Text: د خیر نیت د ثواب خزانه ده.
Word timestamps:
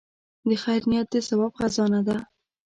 د 0.47 0.49
خیر 0.63 0.81
نیت 0.89 1.07
د 1.13 1.15
ثواب 1.27 1.51
خزانه 1.59 2.01
ده. 2.07 2.17